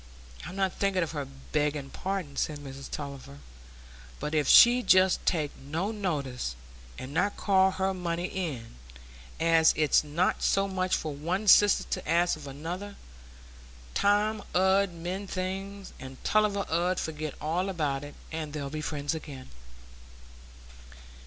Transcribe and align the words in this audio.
"I'm 0.47 0.55
not 0.55 0.73
thinking 0.73 1.03
of 1.03 1.11
her 1.11 1.27
begging 1.51 1.91
pardon," 1.91 2.35
said 2.35 2.57
Mrs 2.57 2.89
Tulliver. 2.89 3.37
"But 4.19 4.33
if 4.33 4.47
she'd 4.47 4.87
just 4.87 5.23
take 5.27 5.55
no 5.55 5.91
notice, 5.91 6.55
and 6.97 7.13
not 7.13 7.37
call 7.37 7.69
her 7.69 7.93
money 7.93 8.25
in; 8.25 8.77
as 9.39 9.75
it's 9.77 10.03
not 10.03 10.41
so 10.41 10.67
much 10.67 10.95
for 10.95 11.13
one 11.13 11.47
sister 11.47 11.83
to 11.83 12.09
ask 12.09 12.35
of 12.35 12.47
another; 12.47 12.95
time 13.93 14.41
'ud 14.55 14.91
mend 14.91 15.29
things, 15.29 15.93
and 15.99 16.17
Tulliver 16.23 16.65
'ud 16.67 16.99
forget 16.99 17.35
all 17.39 17.69
about 17.69 18.03
it, 18.03 18.15
and 18.31 18.53
they'd 18.53 18.71
be 18.71 18.81
friends 18.81 19.13
again." 19.13 19.49